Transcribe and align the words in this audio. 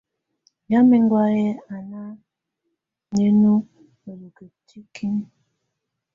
Ymɛ̀á 0.69 0.81
ɛŋgɔ̀áyɛ 0.99 1.47
á 1.73 1.77
ná 1.91 2.01
lɛ̀áŋɔ 3.15 3.53
mǝ́lukǝ́ 4.03 4.47
tikinǝ. 4.67 5.25